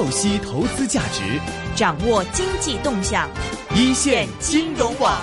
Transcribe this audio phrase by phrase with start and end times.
[0.00, 1.38] 透析投资价值，
[1.76, 3.28] 掌握经济动向，
[3.76, 5.22] 一线金融网。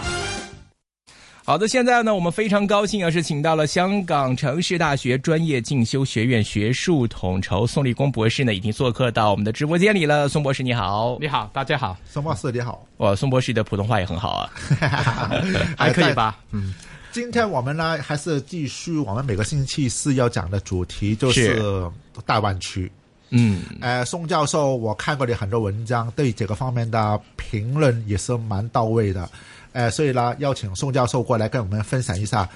[1.44, 10.30] 好的，现在呢，我们非常高兴啊，是请到了香港城市大学专业进修学院学术统筹宋立功博士呢，已经做客到我们的直播间里了。
[10.30, 14.50] 宋博士你好，你好，大家好，宋博士你好，哇，宋博士的普通话也很好啊，
[15.76, 16.38] 还可以吧？
[16.52, 16.76] 嗯，
[17.12, 21.90] 今天我们呢还是继续我们每个星期四要讲的主题，就是
[22.28, 22.92] 大湾区。
[23.30, 29.30] 嗯，呃，宋教授，我看过你很多文章，对这个方面的评论也是蛮到位的。
[29.74, 32.48] 呃，所以呢，邀请宋教授过来跟我们分享一下，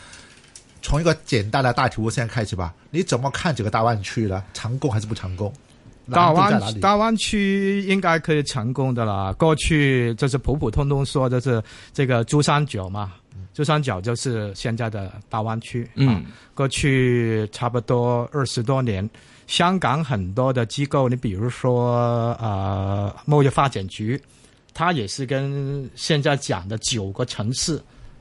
[0.82, 2.74] 从一个简单的大题目先开始吧。
[2.90, 4.44] 你怎么看这个大湾区呢？
[4.54, 5.54] 成功还是不成功？
[6.12, 9.32] 大湾大湾区应该可以成功的啦。
[9.34, 11.64] 过去就是普普通通说的是
[11.94, 13.14] 这个珠三角嘛，
[13.54, 15.88] 珠三角就是现在的大湾区。
[15.96, 16.26] 嗯，
[16.56, 19.08] 过去差不多二十多年，
[19.52, 24.20] 香港很多的机构，你比如说呃贸易发展局。
[24.74, 27.78] 它也是跟现在讲的九个城市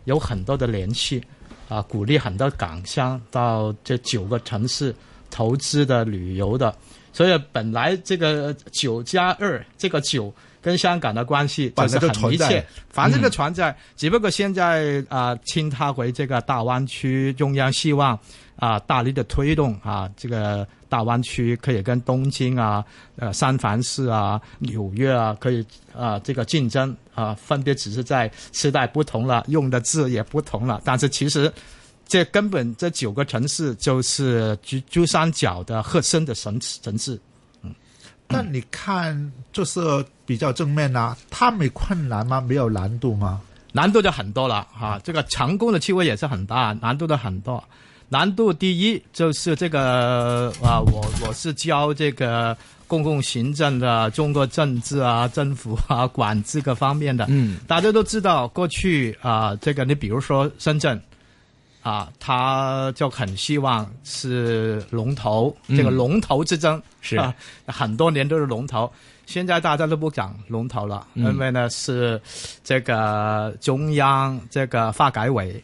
[0.07, 1.23] 有很多的联系，
[1.69, 4.93] 啊，鼓励很多港商到这九个城市
[5.31, 6.77] 投资的旅游的，
[7.13, 18.19] 所以本来这个九加二这个九跟香港的关系就是很密切，反正就存在，只不过现在啊称它为这个大湾区，中央希望
[18.57, 20.67] 啊大力的推动啊这个。
[20.91, 25.65] 大湾区可以跟东京啊、呃三藩市啊、纽约啊，可以
[25.97, 31.49] 啊这个竞争啊，分别只是在时代不同了，用的字也不同了，但是其实
[32.09, 37.17] 这根本这九个城市就是珠珠三角的核心的城城市。
[38.31, 39.81] 嗯，那你看就是
[40.25, 42.41] 比较正面呐，它没困难吗？
[42.41, 43.41] 没有难度吗？
[43.73, 47.63] 难度就很多了哈，这个成功的机会也是很大，难度的很多。
[48.09, 52.57] 难度第一就是这个啊，我我是教这个
[52.89, 57.27] 公共行政的、中国政治啊、政府啊、管制各方面的。
[57.29, 61.01] 嗯，大家都知道，过去啊，这个你比如说深圳
[61.83, 67.21] 啊，他就很希望是龙头，这个龙头之争是
[67.67, 68.91] 很多年都是龙头。
[69.27, 72.21] 现在大家都不讲龙头了，因为呢是
[72.65, 75.63] 这个中央这个发改委。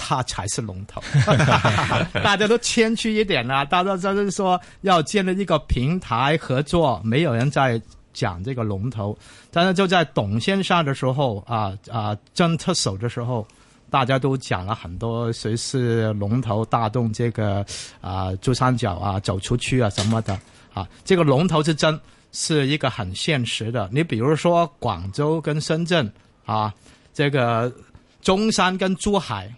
[0.00, 1.02] 他才是龙头，
[2.22, 3.64] 大家都谦虚一点啦。
[3.64, 7.82] 大家就是说要建立一个平台合作，没有人在
[8.14, 9.18] 讲这个龙头。
[9.50, 13.44] 但是就在董先生的时候啊啊争特首的时候，
[13.90, 17.64] 大家都讲了很多谁是龙头，大动这个
[18.00, 20.38] 啊珠三角啊走出去啊什么的
[20.72, 20.88] 啊。
[21.04, 21.98] 这个龙头之争
[22.32, 23.88] 是一个很现实的。
[23.92, 26.12] 你比如说广州跟深圳
[26.44, 26.72] 啊，
[27.12, 27.72] 这个
[28.20, 29.52] 中山跟珠海。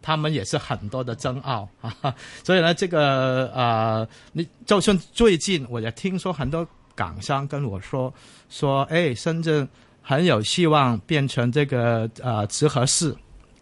[0.00, 1.92] 他们也是很多的争拗啊，
[2.42, 8.14] 所以呢，这个呃，你就算最近，我也听说很多港商跟我说
[8.48, 9.68] 说，哎，深圳
[10.00, 13.14] 很有希望变成这个呃直辖市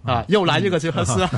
[0.07, 1.29] 啊，又来一个直辖市，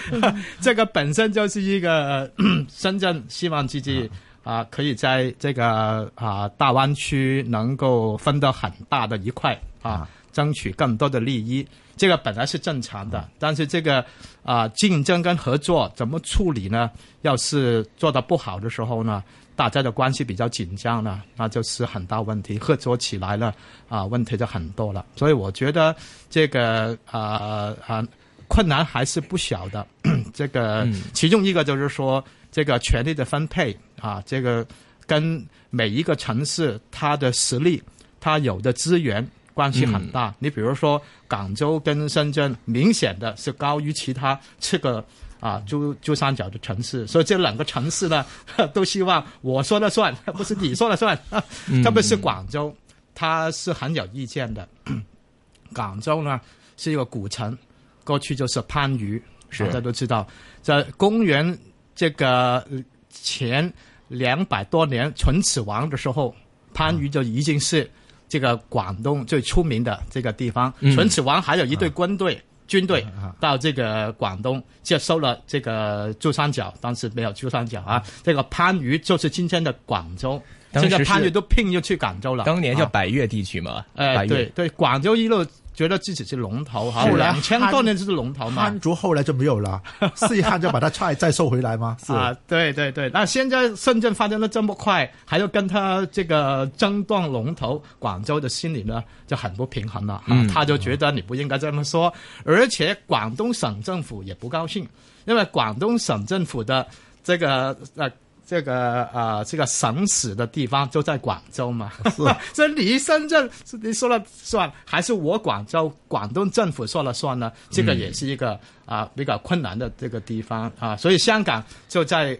[0.60, 2.30] 这个本身就是一个
[2.68, 4.10] 深圳希望自己
[4.42, 4.64] 啊。
[4.70, 11.66] 可以在这个啊大湾区能够分到很大的一块啊，争取更多的利益。
[11.94, 14.04] 这个本来是正常的，但是这个
[14.42, 16.90] 啊竞争跟合作怎么处理呢？
[17.20, 19.22] 要是做的不好的时候呢，
[19.54, 22.58] 大家的关系比较紧张呢，那就是很大问题。
[22.58, 23.54] 合作起来了
[23.88, 25.04] 啊，问题就很多了。
[25.16, 25.94] 所以我觉得
[26.30, 28.06] 这个啊啊
[28.48, 29.86] 困难还是不小的。
[30.32, 34.66] 这个其中一个就是说，这个权力的分配啊，这个
[35.06, 37.82] 跟每一个城市它的实力、
[38.20, 39.26] 它有的资源。
[39.54, 40.98] 关系很大，你比如说
[41.28, 45.04] 广州跟深圳，明显的是高于其他这个
[45.42, 48.24] 啊珠珠三角的城市，所以这两个城市呢，
[48.72, 51.18] 都希望我说了算， 不是你说了算。
[51.82, 52.72] 特别是广州，
[53.12, 54.68] 它是很有意见的。
[55.74, 56.40] 广州呢
[56.76, 57.58] 是一个古城，
[58.04, 59.20] 过去就是番禺，
[59.58, 60.24] 大家都知道，
[60.62, 61.58] 在公元
[61.94, 62.64] 这个
[63.10, 63.72] 前
[64.06, 66.32] 两百多年秦始皇的时候，
[66.72, 67.90] 番禺就已经是。
[68.28, 73.06] 这个广东最出名的这个地方，秦始皇还有一队军队，军队
[73.38, 80.42] 到这个广东接收了这个珠三角，当时没有珠三角啊，这个番禺就是今天的广州，
[80.72, 82.44] 现在番禺都拼就去广州了。
[82.44, 85.44] 当年叫百越地区嘛，哎，对对，广州一路。
[85.74, 88.62] 觉得自己是龙头，后来两千多年就是龙头嘛。
[88.62, 89.80] 汉族后来就没有了，
[90.14, 91.96] 西汉就把它再再收回来吗？
[92.04, 93.08] 是 啊，对对对。
[93.10, 100.22] 那现在深圳发展的这么快，还要跟他这个争断龙头，广州的心里呢就很不平衡了。
[100.26, 102.12] 嗯，他就觉得你不应该这么说，
[102.44, 104.86] 而且广东省政府也不高兴，
[105.24, 106.86] 因为广东省政府的
[107.24, 108.10] 这个呃。
[108.52, 112.22] 这个呃这个省史的地方就在广州嘛，是，
[112.52, 113.48] 所以你深圳
[113.80, 117.50] 你说了算，还是我广州广东政府说了算呢？
[117.70, 122.38] 这个也是一个啊、比较困难的这个地方啊，所以香港就在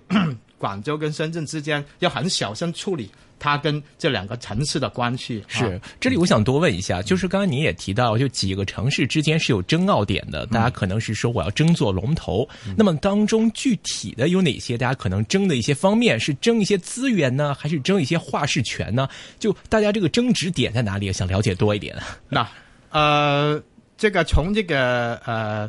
[0.62, 5.42] 广州跟深圳之间要很小心处理它跟这两个城市的关系。
[5.48, 19.08] 是啊，这里我想多问一下，就是刚刚您也提到，就几个城市之间是有争拗点的，大家可能是说我要争做龙头，那么当中具体的有哪些大家可能争的一些方面，是争一些资源呢，还是争一些话事权呢？
[19.40, 21.12] 就大家这个争执点在哪里？
[21.12, 21.96] 想了解多一点。
[22.30, 22.48] 那
[22.90, 23.60] 呃，
[23.98, 25.68] 这个从这个呃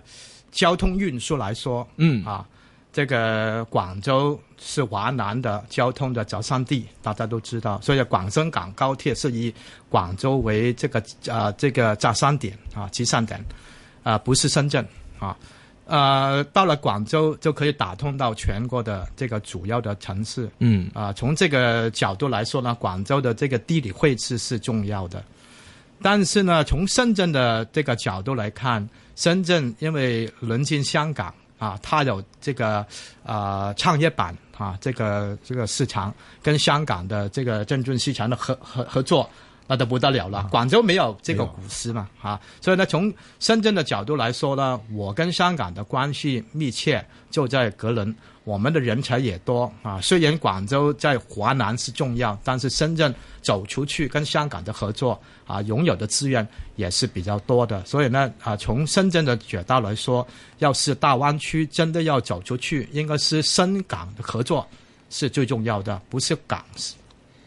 [0.51, 2.45] 交通运输来说，嗯啊，
[2.93, 9.53] 这个广州是华南的交通的集散地，大家都知道，所以广深港高铁是以
[9.89, 13.43] 广州为这个啊、这个集散点啊集散点
[14.03, 14.87] 啊、不是深圳
[15.19, 15.35] 啊。
[15.85, 25.21] 呃，到了广州就可以打通到全国的这个主要的城市，嗯啊、从这个角度来说呢，广州的这个地理位置是重要的。
[26.01, 32.85] 但是呢，从深圳的这个角度来看，深圳因为临近香港啊，它有这个
[33.23, 39.29] 呃创业板啊这个这个市场跟香港的这个证券市场的合合合作。
[39.67, 48.13] 那都不得了了，广州没有这个股市嘛，啊，所以呢，从深圳的角度来说呢，我跟香港的关系密切，就在格伦，
[48.43, 50.01] 我们的人才也多啊。
[50.01, 56.45] 虽然广州在华南是重要，但是深圳走出去跟香港的合作啊，拥有的资源
[56.75, 57.83] 也是比较多的。
[57.85, 60.27] 所以呢，啊，从深圳的角度来说，
[60.59, 64.67] 要是大湾区真的要走出去，应该是深港的合作
[65.09, 66.63] 是最重要的，不是港，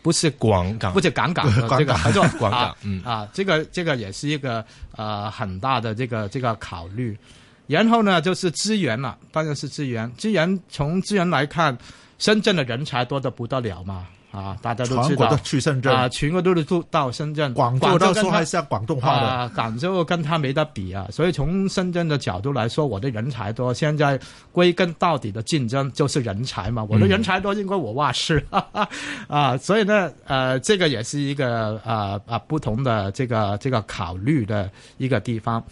[0.06, 0.92] 不是广港。
[0.92, 2.60] 不是港港 这个合作，广港。
[2.60, 3.02] 啊嗯。
[3.02, 4.64] 啊，这个这个也是一个
[4.94, 7.18] 呃很大的这个这个考虑。
[7.66, 10.08] 然后呢，就是资源了，当然是资源。
[10.16, 11.76] 资源从资源来看，
[12.20, 15.02] 深圳的人才多得不得了嘛，啊，大家都知道。
[15.08, 19.26] 全国都去深圳，啊，全国都都到深圳，广州到跟它说还是要广东话的。
[19.26, 24.20] 啊，广州跟他没得比啊，所以从深圳的角度来说，我的人才多，现在
[24.52, 28.88] 归根到底的竞争就是人才嘛，我的人才多，应该我话事，哈 哈
[29.26, 35.64] 啊，所以呢，呃，这个也是一个呃啊不同的这个这个考虑的一个地方。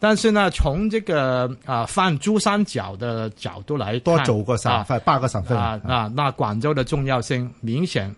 [0.00, 8.12] 但是呢，从这个啊泛珠三角的角度来看，多九个啊省份，八个省份啊啊，那广州的重要性明显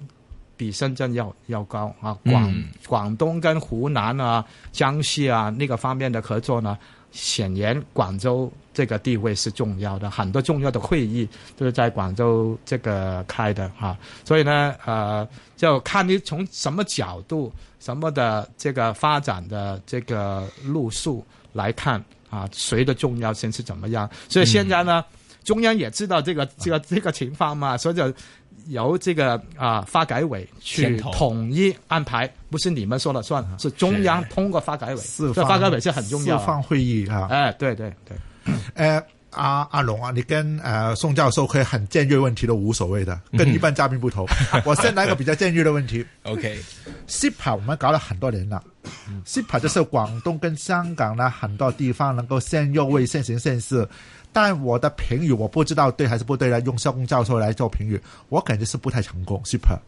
[0.56, 2.16] 比深圳要要高啊。
[2.24, 6.78] 广、嗯广东跟湖南啊、江西啊那个方面的合作呢，
[7.10, 15.26] 显然广州这个地位是重要的，很多重要的会议都是在广州这个开的哈、所以呢，呃，
[15.56, 24.08] 就看你从什么角度、什么的这个发展的这个路数来看啊，谁的重要性是怎么样。
[24.28, 25.04] 所以现在呢。
[25.44, 28.14] 中央也知道这个这个这个情况嘛，所以就
[28.68, 35.02] 由这个啊发改委去统一安排，不是你们说了算，是中央通过发改委，
[35.34, 36.38] 这发改委是很重要啊。
[36.38, 37.26] 四方会议啊。
[37.28, 38.16] 哎，对对对，
[38.74, 44.26] 呃，阿阿龙啊，你跟呃宋教授可以很尖锐问题都无所谓的，跟一般嘉宾不同。
[44.64, 46.04] 我先来个比较尖锐的问题。
[46.24, 48.62] OK，SIPA 我们搞了很多年了
[49.26, 53.88] ，SIPA 就是广东跟香港呢很多地方能够先用为现行现市，
[54.32, 59.78] 但我的评语我不知道对还是不对呢，用肖公教授来做评语，我感觉是不太成功 SIPA。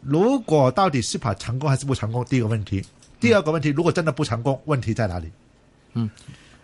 [0.00, 2.84] 如果到底 SIPA 成功还是不成功，第一个问题。
[3.20, 5.28] 第二个问题，如果真的不成功，问题在哪里？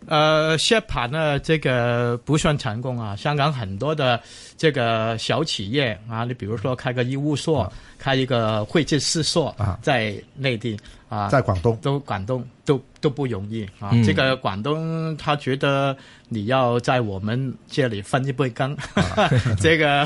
[0.06, 3.16] 呃，谢盘呢，这个不算成功啊。
[3.16, 4.20] 香港很多的
[4.56, 10.78] 这个小企业啊，你比如说开个医务所，开一个会计师所啊，在内地
[11.14, 13.90] 啊，在广东，都广东都都不容易啊。
[13.92, 14.02] 嗯。
[14.02, 15.96] 这个广东他觉得
[16.28, 18.76] 你要在我们这里分一杯羹，
[19.60, 20.04] 这个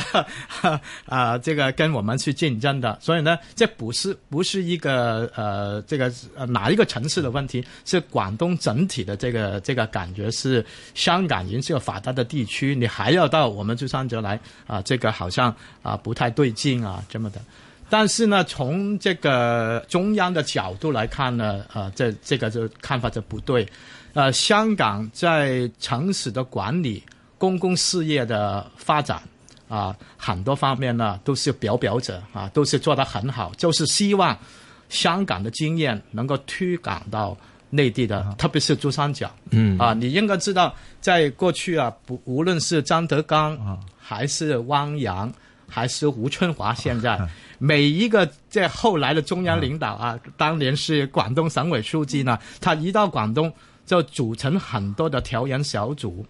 [1.07, 17.41] 啊、这个跟我们去竞争的，所以呢，这不是不是一个呃这个呃哪一个城市的问题，是广东整体的这个这个感觉是香港已经是个发达的地区，你还要到我们珠三角来啊、这个好像啊、不太对劲啊这么的。
[17.91, 23.67] 但是呢，从这个中央的角度来看呢，呃，这这个就看法就不对。
[24.15, 27.03] 呃，香港在城市的管理、
[27.37, 29.23] 公共事业的发展
[29.69, 34.37] 啊、很多方面呢都是表表者啊，都是做得很好，就是希望
[34.89, 37.37] 香港的经验能够推广到
[37.71, 39.31] 内地的，特别是珠三角。
[39.51, 45.31] 嗯啊，你应该知道，在过去啊，不无论是张德刚还是汪洋，
[45.69, 47.21] 还是吴春华，现 在
[47.59, 53.53] 每一个在后来的中央领导啊，当年是广东省委书记呢，他一到广东
[53.85, 56.25] 就组成很多的调研小组。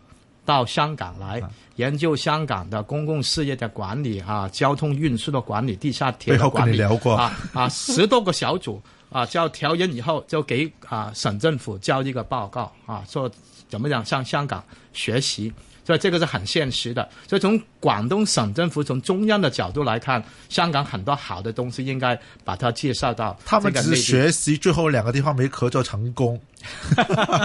[0.44, 1.42] 到香港来
[1.76, 8.80] 研究香港的公共事业的管理啊，交通运输的管理，地下铁的管理聊过啊啊，十多个小组
[9.12, 13.30] 啊，叫调研以后就给啊省政府交一个报告啊，说
[13.68, 15.52] 怎么样向香港学习。
[15.88, 17.09] 所以这个是很现实的。
[17.26, 22.14] 所以从广东省政府、从中央的角度来看，香港很多好的东西应该
[22.45, 26.38] 把它介绍到他们只是学习，最后两个地方没合作成功。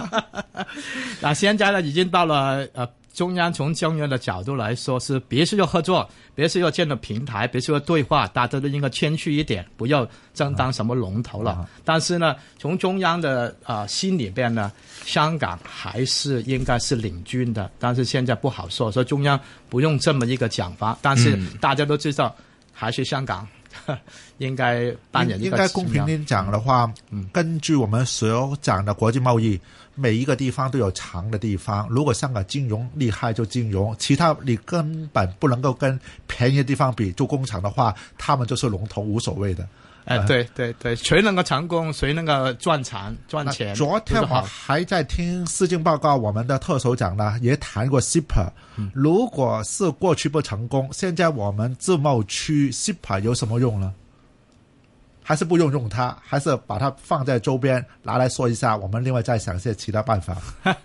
[1.21, 11.69] 那现在呢，已经到了呃，中央从中央的角度来说，是别是要合作，别是要建立平台，别是要对话，大家都应该谦虚一点，不要争当什么龙头了。
[11.85, 14.71] 但是呢，从中央的啊、心里边呢，
[15.05, 19.39] 香港还是应该是领军的，但是现在不好说，所以中央
[19.69, 22.35] 不用这么一个讲法，但是大家都知道，
[22.73, 23.47] 还是香港
[24.37, 26.91] 应该扮演应个指标该公平点讲的话，
[27.31, 29.59] 根据我们所讲的国际贸易，
[29.95, 31.87] 每一个地方都有强的地方。
[31.89, 37.11] 如果香港金融厉害就金融，其他你根本不能够跟便宜的地方比。
[37.11, 39.67] 做工厂的话，他们就是龙头，无所谓的。
[40.05, 43.71] 哎，对对对，谁能够成功，谁能够赚钱赚钱。
[43.71, 48.51] 啊昨天我还在听施政报告，我们的特首长呢也谈过 super。
[48.93, 53.93] 如果是过去不成功，现在我们自贸区 super 有什么用呢？
[55.23, 60.37] 还是不用用它，还是把它放在周边拿来说一下，我们另外再想一些其他办法。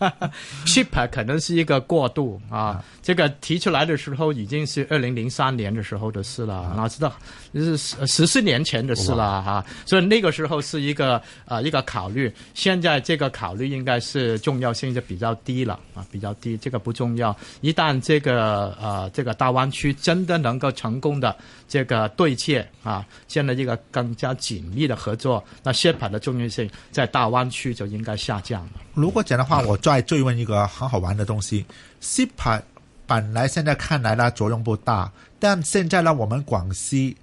[0.65, 7.13] ship 可能是一个过渡啊，这个提出来的时候已经是二零零三年的时候的事了，哪知道
[7.53, 17.37] 就是十十四年前的事了哈、所以那个时候是一个呃一个考虑，现在这个考虑应该是重要性就比较低了啊，比较低，这个不重要。
[17.61, 21.35] 一旦这个呃这个大湾区真的能够成功的
[21.67, 28.73] 这个对接啊，建立一个更加紧密的合作，那 ship 的重要性在大湾区就应该下降了。
[28.95, 31.65] 如果讲的话，我再追问一个很好玩的东西
[32.03, 32.61] ，CEPA
[33.07, 37.17] 本来现在看来呢作用不大，但现在呢，我们广西。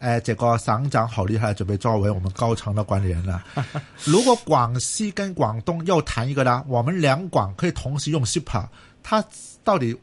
[0.00, 3.44] 誒，這個省长好厉害，准备作为我们高层的管理人了。
[4.02, 8.64] 如果广西跟广东又谈一个呢，我们两广可以同时用 super，
[9.02, 9.22] 它
[9.62, 9.94] 到底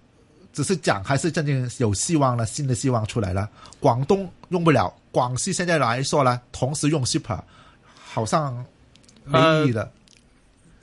[0.53, 2.45] 只是讲还是真正有希望了？
[2.45, 3.49] 新的希望出来了。
[3.79, 7.39] 广东用不了，廣西现在来说呢，同时用 Super
[8.05, 8.63] 好像
[9.25, 9.91] 没意义的。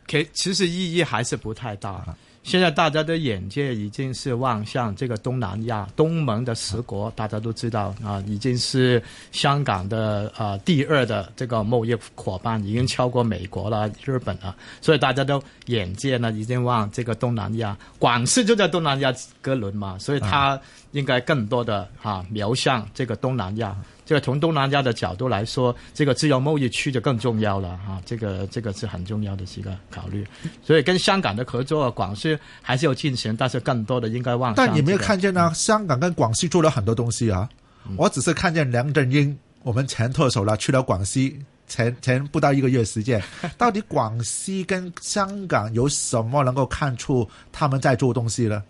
[0.09, 2.05] 其其实意义还是不太大。
[2.43, 20.61] 现在大家的眼界已经是望向这个东南亚、东盟的十国，大家都知道啊，已经是香港的啊第二的这个贸易伙伴，已经超过美国了、日本了，所以大家都眼界呢已经往这个东南亚，广西就在东南亚哥伦嘛，所以它
[20.91, 23.73] 应该更多的啊瞄向这个东南亞。
[24.07, 30.27] 這個從東南亚的角度来说，这个自由贸易区就更重要了哈、啊，這個這個是很重要的一个考虑。
[30.63, 35.53] 所以跟香港的合作，广西还是有进行，但是更多的应该往上、但你没有看见呢？
[35.55, 37.49] 香港跟广西做了很多东西啊。
[37.97, 43.23] 我只是看见梁振英，我们前特首了，去了广西，前前不到一个月时间。
[43.59, 48.63] 到底广西跟香港有什么能够看出他们在做东西呢？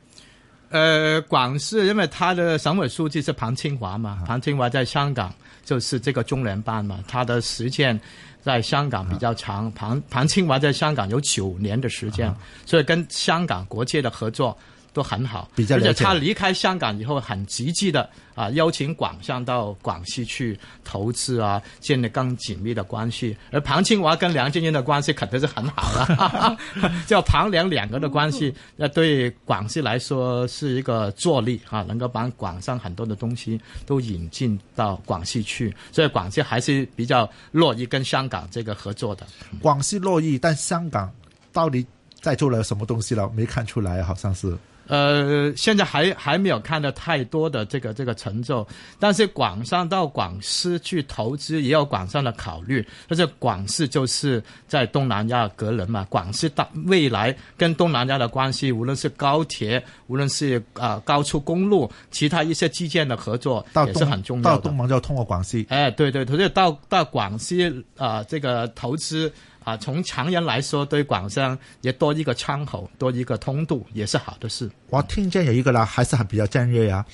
[0.75, 5.33] 呃，广西因为他的省委书记是庞清华嘛，庞清华在香港
[5.64, 7.99] 就是这个中联办嘛，他的时间
[8.43, 12.35] 在香港比较长，庞庞清华在香港有九年的时间，
[12.66, 14.59] 所以跟香港国界的合作
[14.94, 15.50] 都很好。
[15.58, 23.36] 而且他离开香港以后，很积极的啊邀请广商到广西去投资啊，建立更紧密的关系。
[23.50, 26.56] 而庞清华跟梁振英的关系肯定是很好的，
[27.06, 39.26] 叫庞梁两个的关系，那对广西来说是一个助力啊，能够把广商很多的东西都引进到广西去，所以广西还是比较乐意跟香港这个合作的。
[39.60, 41.12] 广西乐意，但香港
[41.52, 41.84] 到底
[42.20, 43.28] 在做了什么东西了？
[43.34, 44.56] 没看出来，好像是。
[44.87, 48.67] 呃，现在还还没有看到太多的这个这个成就，
[48.99, 52.87] 但是广上到广西去投资也有广上的考虑。
[53.09, 64.50] 而且广西就是在东南亚隔人嘛，广西大未来跟东南亚的关系，无论是高铁，无论是啊、呃、高速公路，其他一些基建的合作也是很重要的。
[64.50, 65.67] 到东盟就通过广西。
[65.69, 69.31] 哎，对对，所以到到广西啊、呃，這個投資
[69.64, 74.71] 啊，從長遠來說，對廣商也多一個窗口，多一個通道，也是好的事。
[74.90, 77.04] 我聽見有一個呢，還是很比較尖锐啊。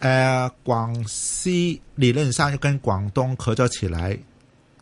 [0.00, 4.18] 呃，廣西理論上要跟廣東合作起來，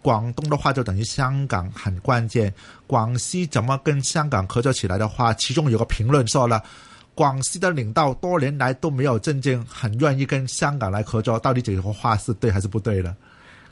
[0.02, 2.52] 廣東的話就等於香港很關鍵。
[2.88, 6.60] 廣西怎麼跟香港合作起來的話，其中有個評論說了，
[7.14, 13.14] 廣西的領導多年來都沒有真正很願意跟香港來合作，到底這個話是對還是不對呢？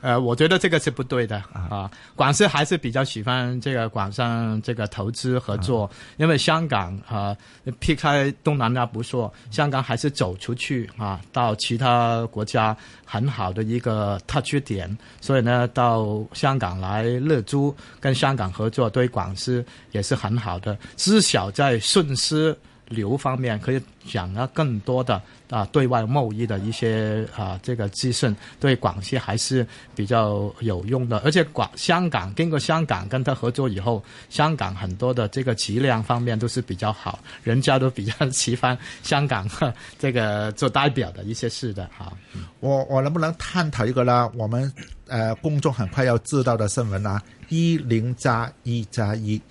[0.01, 1.89] 呃，我觉得这个是不对的啊。
[2.15, 7.35] 广西还是比较喜欢这个广上这个投资合作，因为香港啊，
[7.79, 14.97] 撇开东南亚不说，香港还是走出去啊，到其他国家很好的一个特区点。
[15.21, 20.77] 所以呢，到香港来乐租，跟香港合作，对广西也是很好的。
[20.97, 22.57] 至少在顺思。
[22.91, 25.19] 流方面可以讲了更多的
[25.49, 31.17] 啊，对外贸易的一些啊，这个资讯对广西还是比较有用的。
[31.25, 39.49] 而且广香港经过香港跟他合作以后，香港很多的这个质量方面都是比较好，人家都比较 喜欢香港
[39.97, 42.13] 这个做代表的一些事的哈。
[42.59, 44.29] 我我能不能探讨一个呢？
[44.35, 44.71] 我们
[45.07, 49.41] 呃公众很快要知道的新闻啊，一零加一加一，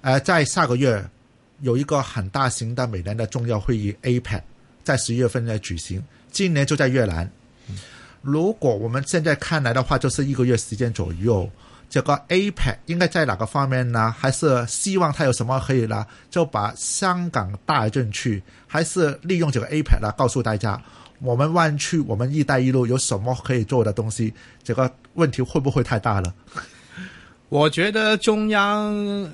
[0.00, 1.04] 呃，在下个月。
[1.60, 4.42] 有一个很大型的每年的重要会议 APEC，
[4.84, 7.30] 在十一月份在举行，今年就在越南。
[8.22, 11.48] 如果我们现在看来的话，就是一个月时间左右。
[11.88, 14.12] 这个 APEC 应该在哪个方面呢？
[14.18, 16.04] 还是希望它有什么可以呢？
[16.28, 20.12] 就把香港带进去，还是利用这个 APEC 呢？
[20.18, 20.82] 告诉大家，
[21.20, 24.34] 我们湾区、我们“一带一路”有什么可以做的东西？
[24.64, 26.34] 这个问题会不会太大了？
[27.48, 29.30] 我觉得中央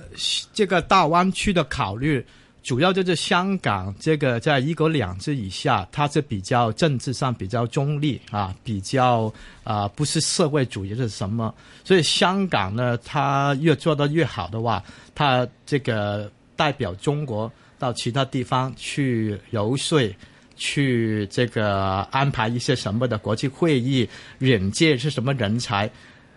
[0.53, 2.25] 这个大湾区的考虑，
[2.63, 9.33] 主要就是香港这个在一国两制以下，它是比较政治上比较中立啊，比较
[9.65, 11.55] 啊不是社会主义是什么，
[11.85, 20.15] 所以香港呢，它越做得越好的话，它这个代表中国到其他地方去游说，
[20.55, 24.07] 去这个安排一些什么的国际会议，
[24.41, 25.91] 引介是什么人才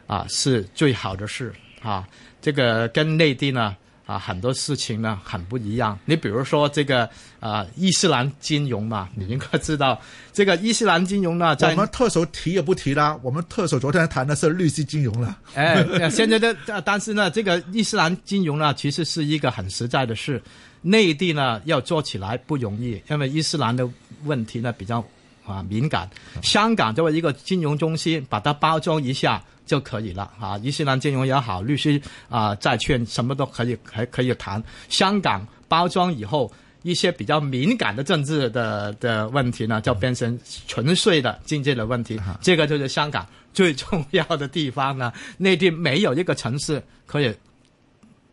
[0.07, 1.53] 啊，是最好的事。
[1.85, 2.07] 啊，
[2.41, 3.75] 这个跟内地呢
[4.05, 5.97] 啊很多事情呢很不一样。
[6.05, 7.07] 你比如说这个
[7.39, 10.01] 啊伊斯兰金融嘛，你应该知道
[10.33, 13.17] 这个伊斯兰金融呢，在我们特首提也不提啦。
[13.21, 15.37] 我们特首昨天谈的是绿色金融了。
[15.53, 20.41] 哎，现在的但是呢，这个伊斯兰金融呢，其实是一个很实在的事。
[20.81, 23.89] 内地呢要做起来不容易，因为伊斯兰的
[24.23, 25.03] 问题呢比较
[25.47, 26.09] 啊敏感。
[26.41, 29.43] 香港作为一个金融中心，把它包装一下。
[29.65, 30.59] 就可以了啊！
[30.61, 31.99] 伊斯兰金融也好，律师
[32.29, 34.63] 啊、债券什么都可以，还可以谈。
[34.89, 42.21] 香港包装以后，一些比较敏感的政治的的问题呢，就变成纯粹的经济的问题。
[42.41, 45.11] 这个就是香港最重要的地方呢。
[45.39, 47.33] 内地没有一个城市可以。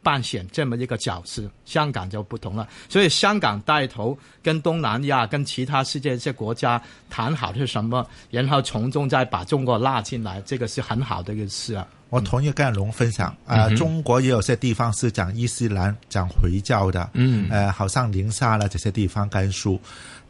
[0.02, 2.68] 扮演这么一个角色，香港就不同了。
[2.88, 11.86] 所以香港带头跟东南亚、跟其他世界一些国家谈好是什么，然后从中再把中国拉进来，这个是很好的一个事啊。
[12.08, 19.80] 我同意跟龙分享啊，中国也有些地方是讲伊斯兰、讲回教的，嗯，呃，好像宁夏了这些地方、甘肃，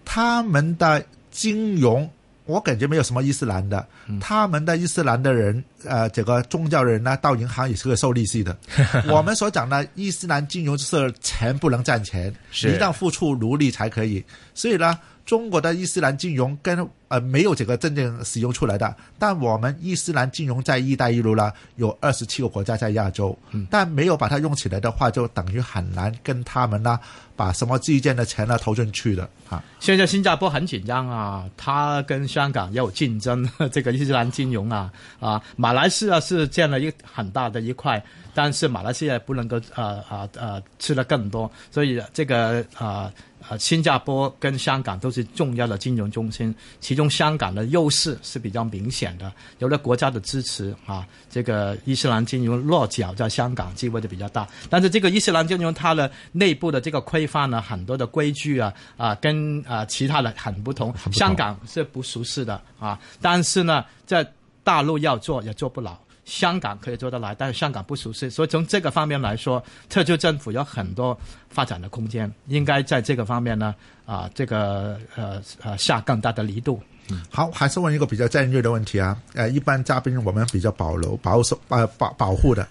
[0.04, 2.08] 他们的金融。
[2.44, 3.86] 我感觉没有什么伊斯兰的，
[4.20, 8.56] 他们的伊斯兰的人，呃，这个宗教人呢，到银行也是个收利息的。
[9.08, 14.24] 我们所讲的伊斯兰金融就是钱不能赚钱，一定要付出努力才可以。
[14.54, 18.94] 所以呢，中国的伊斯兰金融跟呃没有这个真正使用出来的。
[19.18, 23.36] 但我们伊斯兰金融在“一带一路”呢，有二十七个国家在亚洲，
[23.70, 26.98] 但没有把它用起来的话，就等于很难跟他们呢。
[27.34, 29.64] 把什么基建的钱呢投进去的啊？
[29.80, 38.02] 现在新加坡很紧张啊，它跟香港也有竞争， 这个伊斯兰金融啊啊，马马来西亚是占了一个很大的一块，
[38.34, 43.10] 但是马来西亚不能够呃呃呃吃的更多，所以这个啊。
[43.48, 54.46] 啊，新加坡跟香港都是重要的金融中心，其中香港的优势是比较明显的，有了国家的支持啊，这个伊斯兰金融落脚在香港机会就比较大。
[54.70, 64.24] 但是这个伊斯兰金融它的内部的这个规范呢，很多的规矩啊啊，跟啊其他的很不同，香港是不熟悉的啊，但是呢，在
[64.64, 65.98] 大陆要做也做不了。
[66.24, 71.18] 香港可以做得来，但是香港不熟悉，所以从这个方面来说，特区政府有很多
[71.50, 73.74] 发展的空间，应该在这个方面呢，
[74.06, 76.80] 啊，这个呃呃下更大的力度。
[77.10, 82.64] 嗯好，还是问一个比较尖锐的问题啊，呃，一般嘉宾我们比较保留、保守、呃保保护的，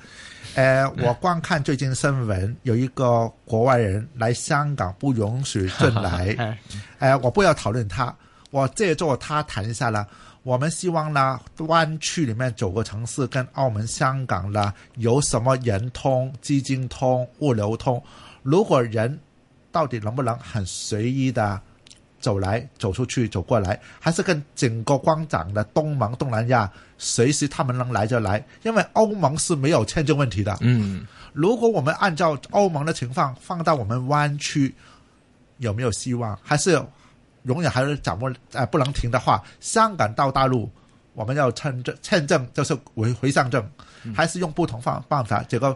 [0.56, 6.58] 呃，我观看最近新闻，有一个国外人来香港不允许进来，
[7.00, 8.16] 呃，我不要讨论他，
[8.52, 10.08] 我借助他谈一下啦。
[10.44, 18.02] 我们希望呢，湾区里面九个城市跟澳门、香港呢，有什么人通、基金通、物流通？
[18.42, 19.20] 如果人
[19.72, 21.62] 到底能不能很随意的
[22.20, 28.44] 走来、走出去、走过来，还是跟整个光长的东盟、东南亚，随时他们能来就来？
[28.64, 30.58] 因为欧盟是没有签证问题的。
[30.62, 34.74] 嗯，如果我们按照欧盟的情况放到我们湾区，
[35.60, 36.38] 有没有希望？
[36.42, 36.84] 还是？
[37.44, 40.70] 永远还是掌握呃不能停的话，香港到大陆
[41.14, 43.64] 我们要签证，签证就是回回乡证，
[44.16, 45.44] 还是用不同方办法？
[45.50, 45.76] 这个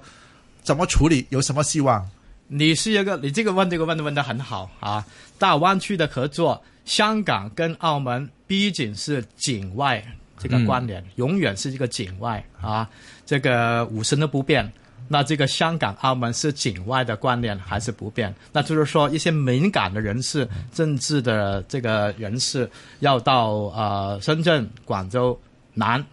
[0.64, 1.26] 怎么处理？
[1.30, 2.08] 有什么希望？
[2.48, 5.06] 你是一个，你这个问这个问题问的很好啊！
[5.40, 10.04] 大湾区的合作，香港跟澳门毕竟是境外
[10.38, 12.88] 这个关联，永远是一个境外啊，
[13.26, 14.72] 这个五十年不变。
[15.08, 18.34] 那这个香港、澳门是境外的观念还是不变？
[18.52, 25.40] 那就是说，一些敏感的人士、政治的这个人士要到呃深圳、广州
[25.74, 26.04] 难，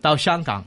[0.00, 0.64] 到香港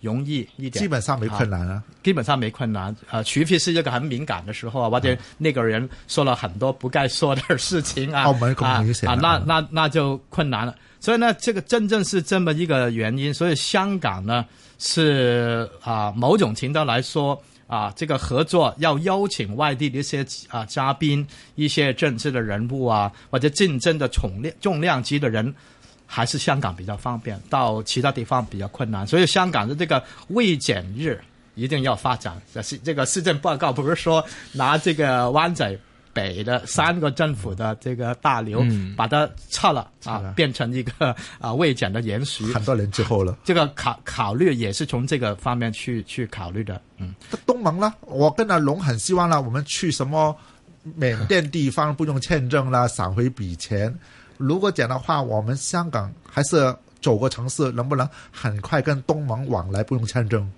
[0.00, 1.82] 容易一点，基本上没困难啊。
[2.02, 10.74] 基本上没困难，呃，除非是一个很敏感的时候啊，或者那个人说了很多不该说的事情啊，澳门更明显啊，那那那就困难了。
[10.98, 13.32] 所以呢，这个真正是这么一个原因。
[13.32, 14.44] 所以香港呢，
[14.84, 25.54] 是啊，某种程度来说啊，这个合作要邀请外地的一些啊嘉宾、一些政治的人物啊，或者竞争的重量重量级的人。
[26.14, 31.18] 还是香港比较方便，到其他地方比较困难，所以香港的这个未检日
[31.54, 32.38] 一定要发展。
[32.52, 35.74] 这是这个市政报告不是说拿这个湾仔
[36.12, 38.64] 北的三个政府的这个大流
[38.96, 42.44] 把它撤了啊，变成一个 啊未检的延续。
[42.52, 46.80] 很多年之后了，这个考考虑也是从这个方面去去考虑的。
[46.98, 47.14] 嗯，
[47.46, 50.36] 东盟呢，我跟阿龙很希望呢，我们去什么
[50.82, 53.92] 缅甸地方不用签证啦，闪回笔钱。
[54.36, 60.50] 如果讲的话，我们香港还是走个城市，能不能很快跟东盟往来不用签证？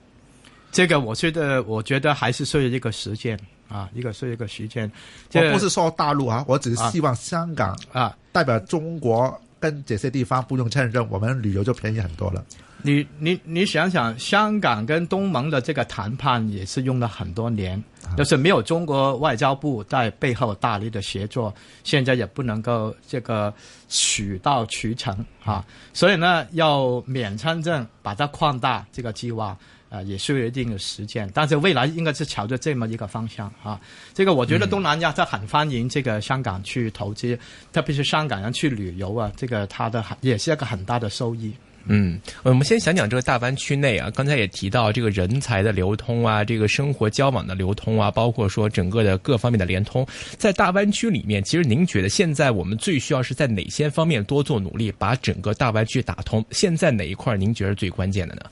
[0.75, 4.91] 这个我觉得，我觉得还是需要一个时间啊，一个需要一个时间。
[5.33, 12.45] 我不是说大陆啊，我只是希望香港啊，代表中国跟这些地方不用签证，我们旅游就便宜很多了。
[12.83, 17.83] 你你你想想，香港跟东盟的这个谈判也是用了很多年，
[18.15, 23.55] 就是没有中国外交部在背后大力的协作，现在也不能够这个
[23.89, 25.65] 取到渠成啊。
[25.95, 29.57] 所以呢，要免签证把它扩大这个计划，
[29.95, 31.31] 呃，也是有一定的时间。
[31.33, 33.81] 但是未来应该是朝着这么一个方向啊。
[34.13, 37.39] 这个我觉得东南亚在很欢迎这个香港去投资，
[37.73, 41.53] 特别是香港人去旅游啊，这个它的也是一个很大的收益。
[41.87, 50.05] 嗯，我们先讲讲这个大湾区内啊，刚才也提到这个人才的流通啊，这个生活交往的流通啊，包括说整个的各方面的联通，
[50.39, 56.43] 在大湾区里面，其实您觉得现在我们最需要是在哪些方面多做努力，把整个大湾区打通？
[56.51, 58.43] 现在哪一块您觉得最关键的呢？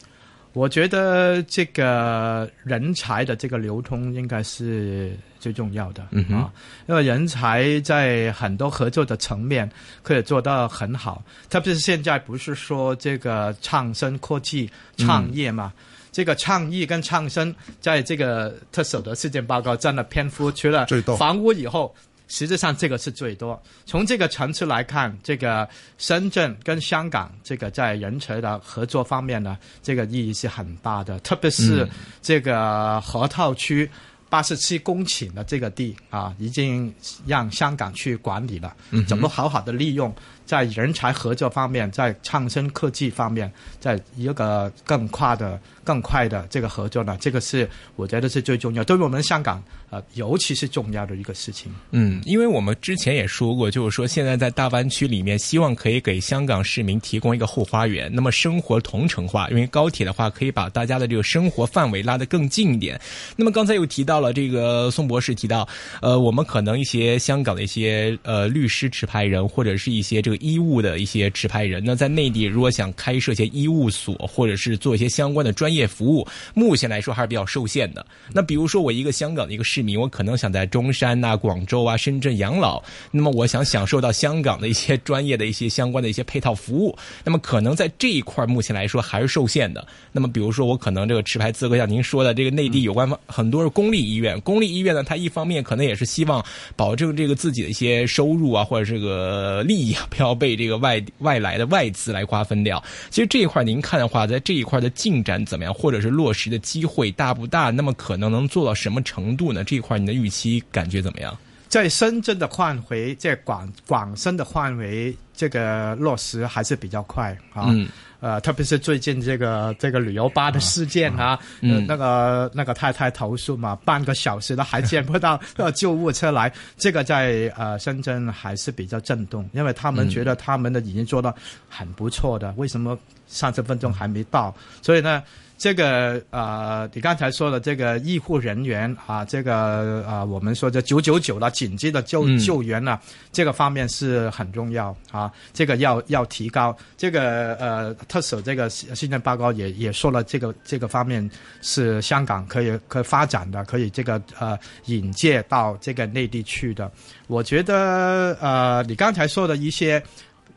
[0.53, 6.53] 我觉得这个人才的这个流通应该是最重要的嗯啊，
[6.87, 9.71] 因为人才在很多合作的层面
[10.03, 15.73] 可以做到很好，特别是现在不是说这个创新科技创业嘛，
[16.12, 20.87] 这个创意跟创新在这个特首的事件报告占了篇幅，除了
[21.19, 21.95] 房屋以后。
[22.33, 23.62] 实际上，这个是最多。
[23.85, 25.68] 从这个层次来看，这个
[25.99, 31.21] 深圳跟香港这个在人才的合作方面呢，这个意义是很大的。
[31.21, 31.87] 特别是
[32.23, 33.88] 这个河套区
[34.31, 36.90] 八十七公顷的这个地啊，已经
[37.27, 38.75] 让香港去管理了，
[39.07, 40.11] 怎么好好的利用？
[40.47, 47.16] 在人才合作方面，在创新科技方面，在一个更快的、更快的这个合作呢？
[47.21, 49.62] 这个是我觉得是最重要，对于我们香港。
[49.90, 51.71] 呃，尤其是重要的一个事情。
[51.90, 58.11] 嗯，因为我们之前也说过，就是说现在在大湾区里面，希望可以给香港市民提供一个后花园。
[58.11, 62.99] 那么生活同城化，因为高铁的话可以把大家的这个生活范围拉得更近一点。
[63.37, 65.68] 那么刚才又提到了这个宋博士提到，
[66.01, 78.04] 呃，我们可能一些香港的一些呃律师持牌人或者是一些这个医务的一些持牌人，那在内地如果想开设一些医务所或者是做一些相关的专业服务，目前来说还是比较受限的。
[78.32, 79.92] 那比如说我一个香港的一个市民。
[80.02, 89.87] 我可能想在中山呐、广州啊、深圳养老，那么我想享受到香港的一些专业的一些相关的一些配套服务，那么可能在这一块目前来说还是受限的。
[90.11, 102.82] 那么比如说我可能这个持牌资格，像您说的这个内地有关方很多是公立医院，公立医院呢，它一方面可能也是希望保证这个自己的一些收入啊，或者这个利益啊不要被这个外外来的外资来瓜分掉。
[103.11, 107.70] 其实这一块您看的话，在这一块的进展怎么样，或者是落实的机会大不大？
[107.70, 109.64] 那么可能能做到什么程度呢？
[109.64, 111.37] 这块你的预期感觉怎么样？
[111.68, 117.64] 在深圳的范围，在广广深的范围，这个落实还是比较快啊。
[117.68, 117.88] 嗯。
[118.20, 125.40] 呃，特别是最近这个这个旅游巴的事件啊，嗯，那个那个太太投诉嘛，半个小时都还见不到
[125.75, 131.35] 救护车来，这个在呃深圳还是比较震动，因为他们觉得他们的已经做到
[131.68, 132.96] 很不错的，为什么
[133.27, 135.20] 三十分钟还没到，所以呢。
[135.62, 142.98] 这个呃，你刚才说的这个医护人员啊，这个呃，我们说这九九九啦紧急的救救援呢，
[143.31, 146.77] 这个方面是很重要啊，这个要要提高。
[146.96, 156.90] 这个呃，特首这个新政报告也也说了，这个这个方面是香港可以可以发展的，可以这个呃引介到这个内地去的。
[157.29, 160.03] 我觉得呃，你刚才说的一些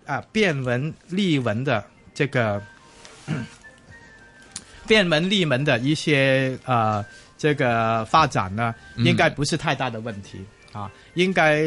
[0.07, 2.59] 啊变文立文的这个。
[4.87, 7.03] 便门立门的一些呃
[7.37, 10.39] 这个发展呢，应该不是太大的问题
[10.71, 11.61] 啊，应该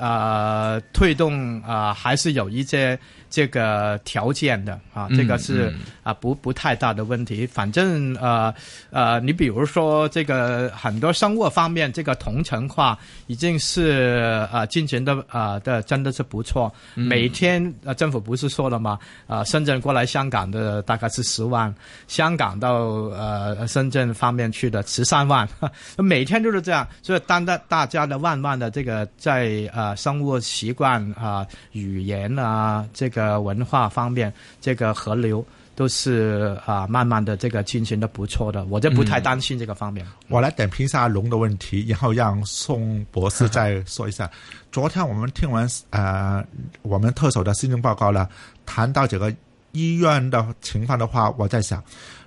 [0.00, 2.98] 呃推动啊还是有一些。
[3.30, 7.46] 这个条件的啊，这个是啊不不太大的问题。
[7.46, 8.52] 反正呃
[8.90, 16.74] 呃，你比如说这个很多生活方面，这个同城化已经是啊进行的啊的真的是不错。
[16.96, 18.98] 每天呃政府不是说了吗？
[19.28, 21.72] 啊深圳过来香港的大概是十万，
[22.08, 22.78] 香港到
[23.14, 25.48] 呃深圳方面去的十三万，
[25.96, 26.84] 每天就是这样。
[27.00, 33.19] 所以当大大家的万万的这个在啊生活习惯啊语言啊这个。
[33.20, 40.06] 呃，文化方面，这个河流都是啊，慢慢的这个进行的不错的，我就不太担心这个方面。
[40.28, 44.30] 我来点评一下龙的问题，然后让宋博士再说一下。
[44.72, 46.42] 昨天我们听完呃，
[46.80, 48.26] 我们特首的新政报告了，
[48.64, 49.34] 谈到这个
[49.72, 51.82] 医院的情况的话，我在想，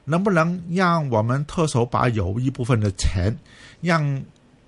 [0.06, 3.36] 能不能让我们特首把有一部分的钱，
[3.82, 4.24] 让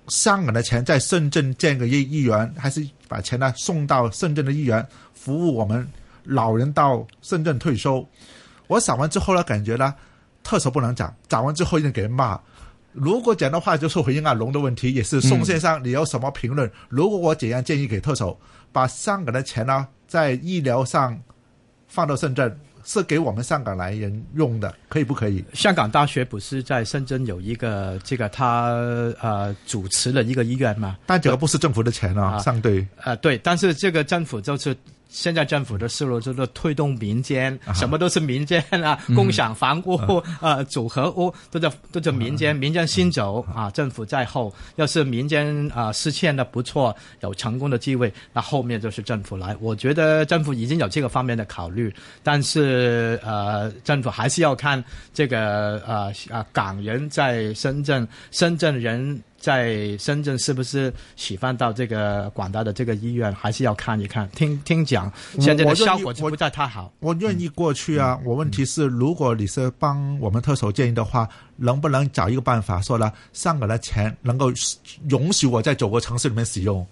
[0.08, 4.84] 香港的钱在深圳建个医医院，还是把钱呢送到深圳的医院
[5.14, 5.86] 服务我们？
[6.26, 8.06] 老人到深圳退休，
[8.66, 9.94] 我讲完之后呢，感觉呢，
[10.42, 12.38] 特首不能讲，讲完之后一定给人骂。
[12.92, 16.70] 如果讲的话，就是回应阿龙的问题，也是宋先生，你有什么评论？
[16.88, 18.38] 如果我怎样建议给特首，
[18.72, 21.18] 把香港的钱呢，在医疗上
[21.86, 25.44] 放到深圳，是给我们香港来人用的，可以不可以？
[25.52, 28.70] 香港大学不是在深圳有一个这个他
[29.20, 30.96] 呃主持了一个医院吗？
[31.04, 34.74] 但这个不是政府的钱啊，相对呃对，但是这个政府就是。
[35.16, 39.96] 现在政府的思路就是推动民间，什么都是民间啊，共享房屋、
[40.42, 44.54] 呃组合屋，都叫都叫民间，民间先走啊，政府在后。
[44.74, 49.56] 要是民间啊实现的不错，有成功的机会，那后面就是政府来。
[49.58, 51.90] 我觉得政府已经有这个方面的考虑，
[52.22, 59.18] 但是呃，政府还是要看这个呃啊港人在深圳，深圳人。
[59.38, 64.28] 在深圳是不是喜欢到这个广大的这个医院，还是要看一看？
[64.30, 66.92] 听听讲，现在的效果就不再太好。
[67.00, 74.50] 我愿意过去啊，我问题是，如果你是帮我们特首建议的话，能不能找一个办法，说了上港的钱能够
[75.10, 76.86] 允许我在九个城市里面使用？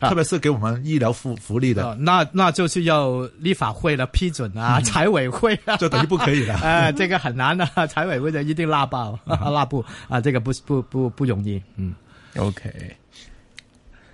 [0.00, 6.54] 特别是给我们医疗福福利的，那那就是要立法会的批准啊，财委会啊，就等于不可以了。
[6.62, 11.60] 哎，这个很难的， 财委会的一定拉爆， 拉不啊，这个不不不不容易。
[11.76, 11.94] 嗯
[12.36, 12.70] ，OK。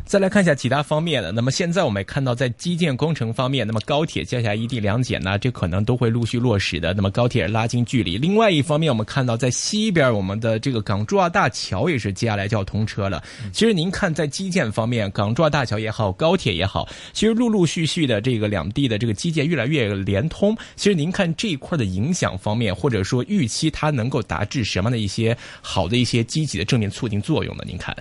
[0.06, 1.32] 再来看一下其他方面的。
[1.32, 6.92] 那么现在我们也看到，在基建工程方面，那么高铁接下来一地两检呢，这可能都会陆续落实的。
[6.92, 8.18] 那么高铁拉近距离。
[8.18, 13.22] 另外一方面，我们看到在西边，我们的这个港珠澳大桥也是接下来就要通车了。
[13.50, 20.54] 其实您看，在基建方面，港珠澳大桥也好，高铁也好，其实陆陆续续的这个两地的这个基建越来越连通。
[20.76, 27.64] 其实您看这一块的影响方面，或者说预期它能够达至什么的一些好的一些积极的正面促进作用呢？
[27.66, 27.96] 您看？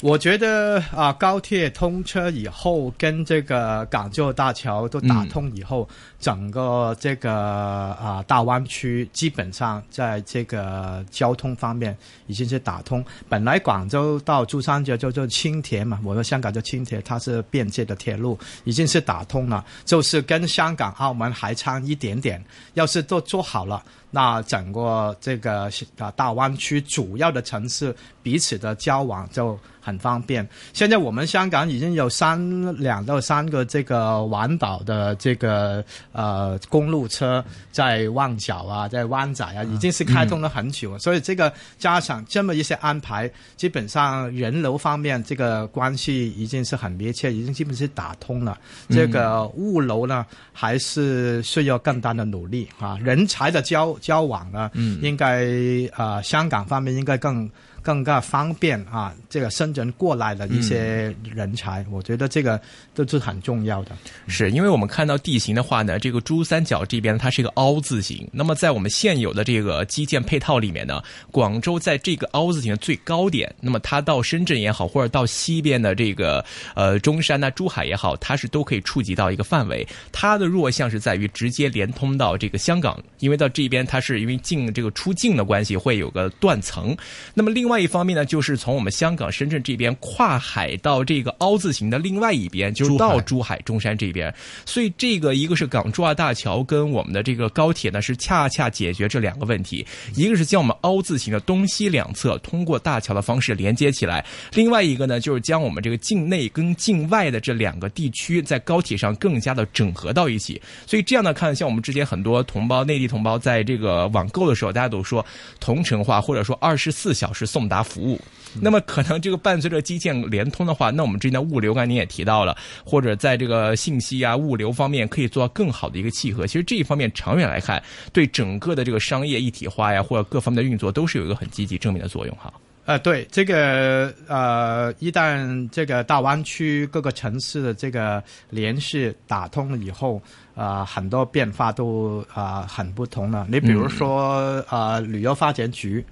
[0.00, 5.88] 我觉得啊，高铁通车以后，跟这个港珠澳大桥都打通以后，
[6.20, 11.96] 整个这个啊大湾区基本上在这个交通方面
[12.28, 13.04] 已经是打通。
[13.28, 22.40] 本来广州到珠三角就做轻铁嘛，我们香港叫轻铁，它是便捷的铁路，已经是打通了，就是跟香港、澳门还差一点点。
[22.74, 23.82] 要是都做好了。
[24.10, 30.46] 那整个这个啊大湾区主要的城市彼此的交往就很方便。
[30.74, 32.38] 现在我们香港已经有三
[32.76, 40.98] 两到三个这个环岛的这个呃公路车在旺角啊，在湾仔啊，已经是开通了很久。
[40.98, 48.58] 所以这个加上这么一些安排，基本上人流方面这个关系已经是很密切，已经基本是打通了。
[48.90, 53.96] 这个物流呢，还是需要更大的努力啊，人才的交。
[54.00, 54.70] 交往呢，
[55.00, 55.46] 应该
[55.94, 57.50] 啊，香港方面应该更。
[57.88, 62.60] 更加方便啊，这个深圳过来的一些人才，我觉得这个
[62.94, 63.92] 都是很重要的。
[64.26, 79.88] 是因为我们看到地形的话呢，这个珠三角这边它是一个凹字形，那么在我们现有的这个基建配套里面呢，广州在这个凹字形的最高点，那么它到深圳也好，或者到西边的这个呃中山呐、珠海也好，它是都可以触及到一个范围。
[80.12, 86.94] 它的弱项是在于直接连通到这个香港，因为到这边它是因为进这个出境的关系会有个断层。
[87.32, 94.32] 那么另外一方面呢，就是从我们香港、深圳这边跨海到这个凹字形的另外一边，就是到珠海、中山这边。
[94.64, 99.86] 所以这个一个是港珠澳大桥跟我们的这个高铁呢，是恰恰解决这两个问题。
[100.14, 110.60] 一个是将我们凹字形的东西两侧通过大桥的方式连接起来，另外一个呢，就是将我们这个境内跟境外的这两个地区在高铁上更加的整合到一起。
[110.86, 115.24] 所以这样呢，看像我们之前很多同胞、内地同胞在这个网购的时候，大家都说
[115.58, 118.20] 同城化或者说二十四小时送送达服务。
[118.60, 126.46] 那么可能这个伴随着基建连通的话，那我们之间的物流，刚才您也提到了，或者在这个信息啊、物流方面可以做到更好的一个契合。
[126.46, 132.52] 其实这一方面长远来看，对整个的这个商业一体化呀，或者各方面的运作，都是有一个很积极正面的作用哈。
[132.86, 140.22] 呃，对这个呃，一旦这个大湾区各个城市的这个联系打通了以后，
[140.54, 143.46] 啊、很多变化都啊、很不同了。
[143.50, 146.02] 你比如说啊、旅游发展局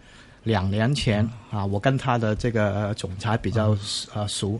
[0.46, 3.76] 两年前啊，我跟他的这个总裁比较
[4.14, 4.58] 呃熟，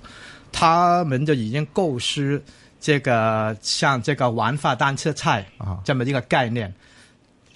[0.51, 2.43] 他们就已经构思
[2.81, 6.75] 这个像这个玩法单车菜啊这么一个概念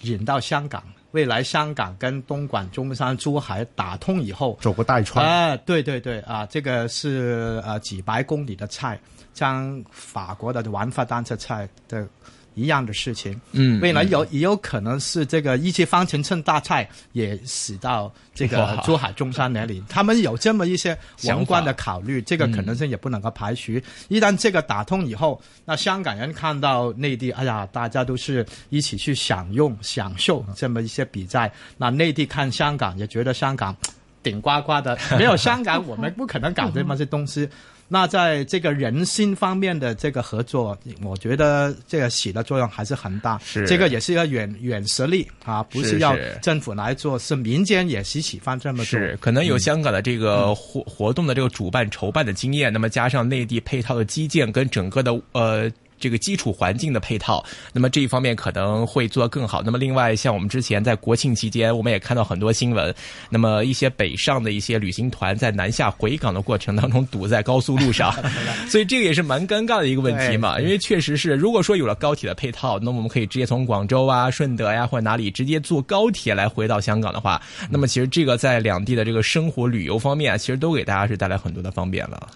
[0.02, 0.80] 引到香港。
[1.10, 5.26] 未来香港跟东莞、中山、珠海打通以后，走个大串。
[5.26, 8.96] 啊，对对对啊，这个是呃几百公里的菜，
[9.34, 12.06] 将法国的玩法单车菜的
[12.54, 13.38] 一样的事情。
[13.52, 23.72] 嗯未来有也有可能是这个一些方程秤大赛也使到这个珠海、中山那里， 他们有这么一些想法宏观的考虑，这个可能性也不能够排除。
[24.08, 33.76] 一旦这个打通以后，那香港人看到内地，哎呀，大家都是一起去享用、享受这么一些比赛，那内地看香港也觉得香港
[34.22, 37.48] 顶呱呱的，没有香港我们不可能搞这么些东西。
[37.92, 43.36] 那在这个人心方面的这个合作，我觉得这个起的作用还是很大。
[43.44, 48.84] 是这个也是一个软软实力啊，不是是要政府来做，是民间也是喜欢这么做。
[48.84, 55.68] 是，可能有香港的这个活活动的这个主办筹办的经验，那么加上内地配套的基建跟整个的呃。
[56.00, 59.62] 这个基础环境的配套，那么这一方面可能会做得更好。
[59.62, 62.92] 那么另外，像我们之前在国庆期间，我们也看到很多新闻，
[63.28, 68.12] 那么一些北上的一些旅行团在南下回港的过程当中堵在高速路上，
[68.68, 70.58] 所以这个也是蛮尴尬的一个问题嘛。
[70.58, 82.28] 因为确实是，如果说有了高铁的配套，那么我们可以直接从广州啊、顺德呀或者哪里直接坐高铁来回到香港的话，那么其实这个在两地的这个生活旅游方面啊，其实都给大家是带来很多的方便了。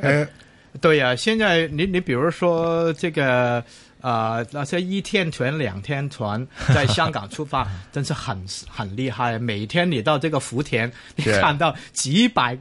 [0.00, 0.26] 呃，
[0.80, 3.64] 对呀、现在你你比如说这个
[4.00, 9.38] 呃那些一天团、两天团 在香港出发，真是很很厉害。
[9.38, 12.58] 每天你到这个福田，你看到几百。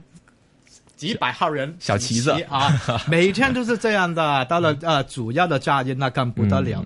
[0.95, 2.71] 几百号人小旗子啊，
[3.11, 4.45] 每天都是这样的。
[4.45, 6.85] 到了呃主要的假日，那更不得了。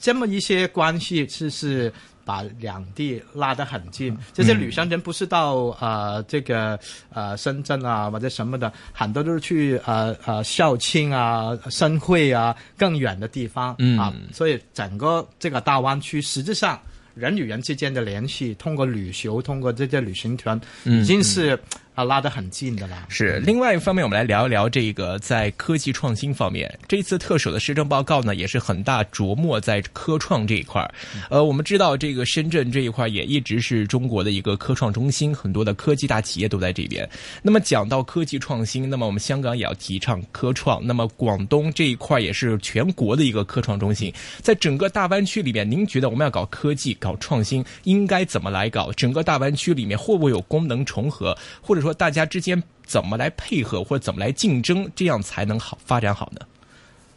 [0.00, 1.92] 这么一些关系是是
[2.30, 4.16] 把两地拉得很近。
[4.32, 6.78] 这些旅行人不是到呃这个
[7.12, 14.14] 呃深圳啊或者什么的，很多都是去呃呃肇庆啊、深会啊更远的地方、嗯啊。
[14.32, 16.78] 所以整个这个大湾区实质上。
[17.16, 21.58] 人与人之间的联系，通过旅游，通过这些旅行团，已经是
[22.00, 23.06] 啊拉得很近的啦。
[23.08, 30.90] 是，另外一方面，我们来聊一聊这个在科技创新方面，这次特首的施政报告呢，也是很大琢磨在科创这一块儿。
[31.28, 37.08] 呃，我们知道这个深圳这一块也一直是中国的一个科创中心，很多的科技大企业都在这边。
[37.42, 44.12] 那么讲到科技创新，那么我们香港也要提倡科创，那么广东这一块也是全国的一个科创中心。
[44.40, 48.90] 在整个大湾区里面，您觉得我们要搞科技、搞创新，应该怎么来搞？
[48.92, 56.46] 整个大湾区里面会不会有功能重合，或者说大家之间怎么来配合，或者怎么来竞争，这样才能好发展好呢？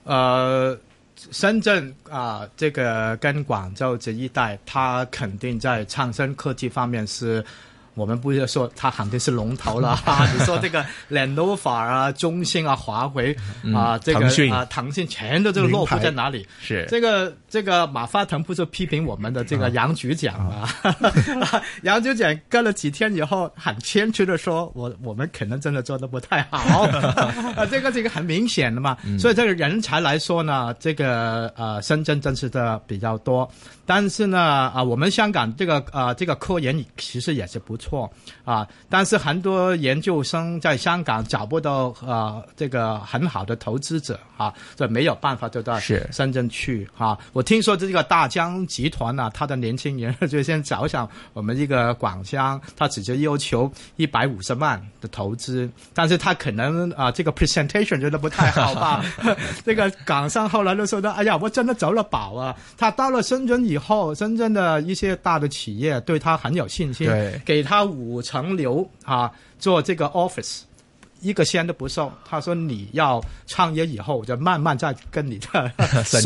[0.04, 0.78] 呃，
[1.32, 7.44] 深圳啊、这个跟广州这一带，它肯定在创新科技方面是。
[7.96, 13.36] 我们不是说它肯定是龙头了，哈 你说这个 Lenovo 啊、中兴啊、华为
[13.76, 16.48] 啊、这个啊、腾讯全都这个落户在哪里？
[16.62, 20.70] 是这个这个马化腾不是批评我们的这个杨局长吗？
[21.84, 26.84] 杨局长 跟了几天以后，很谦虚的说：“我我们可能真的做的不太好。
[27.56, 28.98] ”啊，这个这个很明显的嘛。
[29.20, 33.50] 所以这个人才来说呢，这个呃深圳真是的比较多，
[33.86, 34.40] 但是呢
[34.74, 38.10] 啊、我们香港这个啊、这个科研其实也是不错。
[38.46, 38.68] 啊。
[38.90, 47.18] 但是很多研究生在香港找不到呃这个很好的投资者啊，这没有办法就到是深圳去啊。
[47.34, 59.04] 我听说这个大疆集团呢、他的年轻人 就先找上我们这个广香，他直接要求一百五十万的投资，但是他可能啊、这个 presentation 觉得不太好吧。
[59.66, 62.56] 这个港商后来就说的，哎呀，我真的走了宝啊！
[62.78, 70.64] 他到了深圳以后，深圳的一些大的企业对他很有信心，对给他五层楼啊做这个 office。
[71.22, 75.72] 一个仙都不收，他说你要创业以后，我就慢慢再跟你的
[76.04, 76.22] 算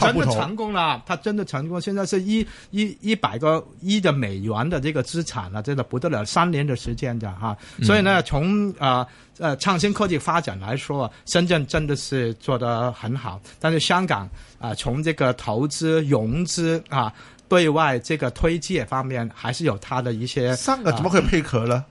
[0.00, 2.38] 真的成功了，他真的成功，现在是一
[2.70, 9.06] 一一百个亿的美元的这个资产了，真的不得了，三年的时间的哈，所以呢，从啊
[9.36, 14.26] 呃创新科技发展来说，深圳真的是做得很好，但是香港
[14.58, 17.12] 啊、从这个投资融资啊。
[17.48, 21.84] 对外这个推介方面，还是有它的一些三个怎么可以配合呢？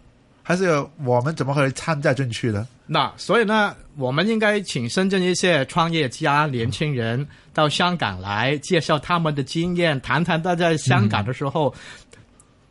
[0.43, 2.65] 还是有我们怎么可以参加进去呢？
[2.85, 11.73] 那所以呢，我们应该请深圳一些创业家、年轻人到香港来介绍他们的经验，谈谈他在香港的时候。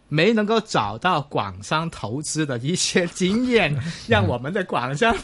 [0.08, 3.76] 没能够找到广商投资的一些经验，
[4.06, 5.14] 让我们的广商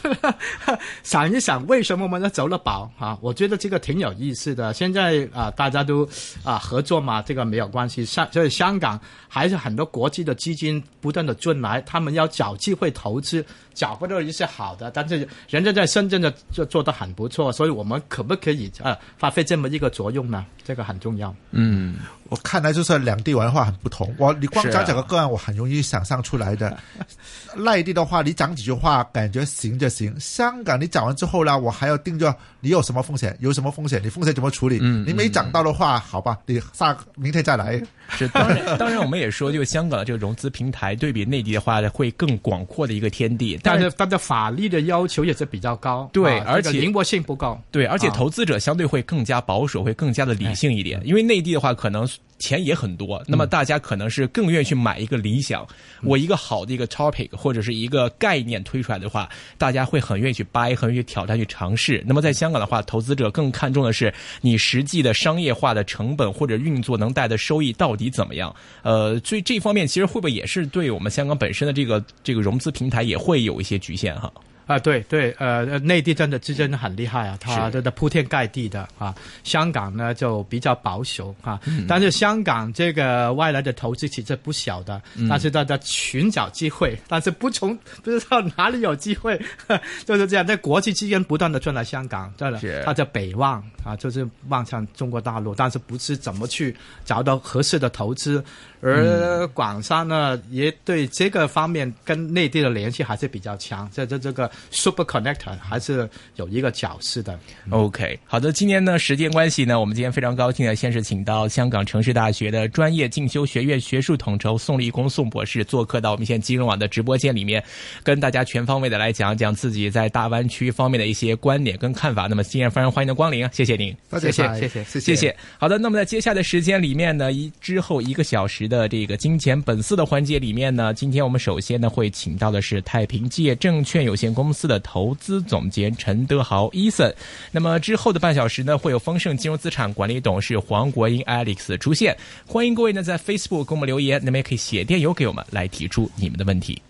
[1.03, 3.17] 想一想，为什么我们要走了宝啊？
[3.21, 4.73] 我觉得这个挺有意思的。
[4.73, 6.07] 现在啊、大家都
[6.43, 8.03] 啊、合作嘛，这个没有关系。
[8.03, 20.45] 香所以香港还是很多国际的基金不断的进来，他们要找机会投资，找不到一些好的，但是人家在深圳的就做得很不错，所以我们可不可以呃发挥这么一个作用呢？
[20.63, 21.33] 这个很重要。
[21.51, 21.95] 嗯，
[22.33, 24.11] 我看来就是两地文化很不同。
[24.17, 26.75] 我你光讲整个个案，我很容易想象出来的。
[27.55, 34.79] 内地的话，你讲几句话，感觉行就行；香港你讲完之后呢，我还要盯着你有什么风险，有什么风险，你风险怎么处理。
[34.81, 37.81] 嗯你没涨到的话，好吧，你下明天再来。
[38.15, 43.59] 是当然，当然我们也说，就香港的这个融资平台对比内地的话，会更广阔的一个天地。
[43.63, 47.61] 但是它的法律的要求也是比较高，啊对而且这个灵活性不高。
[47.71, 51.01] 对，而且啊投资者相对会更加保守，会更加的理性一点。
[51.03, 52.07] 因为内地的话，可能
[52.43, 55.65] 钱也很多，那么大家可能是更愿意去买一个理想，
[56.01, 62.03] 我一个好的一个 topic 或者是一个概念推出来的话，大家会很愿意去掰，很愿意去挑战、去尝试。
[62.05, 68.53] 那么在香港的话，投资者更看重的是你实际的商业化的成本或者运作能带的收益到底怎么样。
[68.81, 74.29] 呃，所以这方面其实会不会也是对我们香港本身的这个这个融资平台也会有一些局限哈？
[74.65, 79.13] 啊，对对，呃，呃内地真的真的很厉害啊，它是真的铺天盖地的啊。
[79.43, 89.39] 香港呢就比较保守啊，嗯但是香港这个外来的投资其实不小的，嗯但是大家寻找机会，但是不从不知道哪里有机会，
[90.05, 90.45] 就是这样。
[90.45, 98.43] 在国际资源不断的转来香港，真是的，它叫北望啊，就是望向中国大陆，但是不知怎么去找到合适的投资。
[98.85, 107.39] 而广商呢，也对这个方面跟内地的联系还是比较强，在这这个 super connector 还是有一个角色的。
[107.69, 117.63] OK，好的，今天呢，时间关系呢，我们今天非常高兴的，先是请到香港城市大学的专业进修学院学术统筹宋立功宋博士做客到我们现在金融网的直播间里面，
[118.03, 122.27] 跟大家全方位的来讲讲自己在大湾区方面的一些观点跟看法。
[122.27, 123.95] 那么今天非常欢迎的光临啊，谢谢您。
[124.09, 125.35] 多谢谢谢谢谢谢谢谢。
[125.57, 137.15] 好的，那么在接下来的时间里面呢，一之后一个小时的这个金钱本色的环节里面呢，今天我们首先呢会请到的是太平界证券有限公公司的投资总监陈德豪伊森。
[137.49, 142.17] 那么之后的半小时呢，会有丰盛金融资产管理董事黄国英 Alex 出现。
[142.45, 146.81] 欢迎各位呢在 Facebook 给我们留言，那么也可以写电邮给我们来提出你们的问题。